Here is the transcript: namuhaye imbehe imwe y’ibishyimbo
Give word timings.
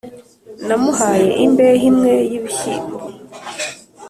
namuhaye 0.67 1.29
imbehe 1.45 1.83
imwe 1.91 2.13
y’ibishyimbo 2.31 2.97